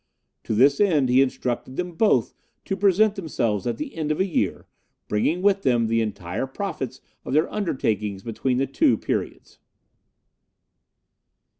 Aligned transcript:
To 0.45 0.55
this 0.55 0.79
end 0.81 1.09
he 1.09 1.21
instructed 1.21 1.75
them 1.75 1.91
both 1.91 2.33
to 2.65 2.75
present 2.75 3.13
themselves 3.13 3.67
at 3.67 3.77
the 3.77 3.95
end 3.95 4.11
of 4.11 4.19
a 4.19 4.25
year, 4.25 4.65
bringing 5.07 5.43
with 5.43 5.61
them 5.61 5.85
the 5.85 6.01
entire 6.01 6.47
profits 6.47 7.01
of 7.23 7.33
their 7.33 7.47
undertakings 7.53 8.23
between 8.23 8.57
the 8.57 8.65
two 8.65 8.97
periods. 8.97 9.59